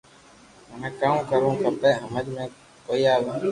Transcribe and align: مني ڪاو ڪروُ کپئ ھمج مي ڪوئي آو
مني 0.69 0.89
ڪاو 0.99 1.17
ڪروُ 1.29 1.51
کپئ 1.63 1.93
ھمج 2.03 2.25
مي 2.35 2.45
ڪوئي 2.85 3.03
آو 3.13 3.21